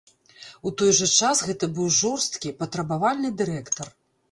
[0.69, 3.97] У той жа час гэта быў жорсткі, патрабавальны дырэктар.